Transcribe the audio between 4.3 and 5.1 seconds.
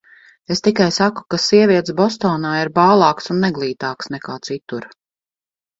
citur.